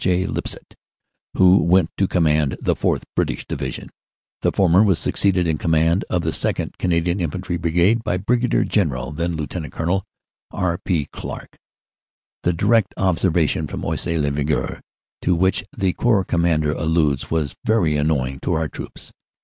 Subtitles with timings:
[0.03, 0.25] J.
[0.25, 0.73] Lipsett,
[1.35, 3.03] who went to command the 4th.
[3.15, 3.91] (British) Division;
[4.41, 6.77] the former was succeeded in command of the 2nd.
[6.79, 8.49] Canadian Infantry Brigade by Brig.
[8.67, 9.71] General (then Lt.
[9.71, 10.03] Col.)
[10.49, 10.79] R.
[10.83, 11.05] P.
[11.11, 11.55] Clark."
[12.41, 14.81] The direct observation from Oisy le Verger
[15.21, 19.11] to which ihe Corps Commander alludes was very annoying to our troops.